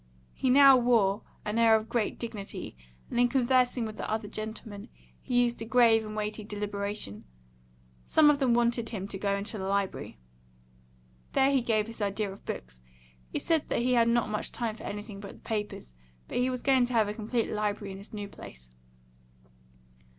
[0.33, 2.75] He now wore an air of great dignity,
[3.11, 4.89] and, in conversing with the other gentlemen,
[5.21, 7.23] he used a grave and weighty deliberation.
[8.03, 10.17] Some of them wanted him to go into the library.
[11.33, 12.81] There he gave his ideas of books.
[13.31, 15.93] He said he had not much time for anything but the papers;
[16.27, 18.69] but he was going to have a complete library in his new place.